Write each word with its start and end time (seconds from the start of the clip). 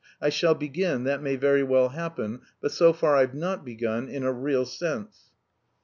I 0.19 0.29
shall 0.29 0.55
begin, 0.55 1.03
that 1.03 1.21
may 1.21 1.35
very 1.35 1.61
well 1.61 1.89
happen, 1.89 2.39
but 2.59 2.71
so 2.71 2.91
far 2.91 3.15
I've 3.17 3.35
not 3.35 3.63
begun, 3.63 4.09
in 4.09 4.23
a 4.23 4.33
real 4.33 4.65
sense." 4.65 5.29